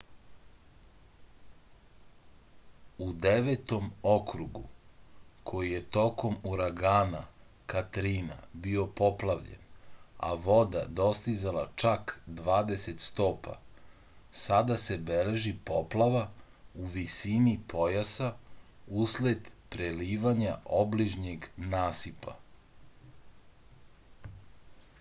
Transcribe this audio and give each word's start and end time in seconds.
u 3.07 3.09
devetom 3.25 3.89
okrugu 4.11 4.61
koji 5.49 5.73
je 5.75 5.81
tokom 5.97 6.37
uragana 6.51 7.19
katrina 7.73 8.37
bio 8.63 8.85
poplavljen 9.03 9.67
a 10.29 10.33
voda 10.47 10.81
dostizala 11.01 11.67
čak 11.85 12.15
20 12.39 13.05
stopa 13.09 13.55
sada 14.45 14.79
se 14.87 14.97
beleži 15.11 15.53
poplava 15.71 16.25
u 16.85 16.89
visini 16.97 17.55
pojasa 17.75 18.33
usled 19.05 19.53
prelivanja 19.77 20.57
obližnjeg 20.81 21.47
nasipa 21.77 22.37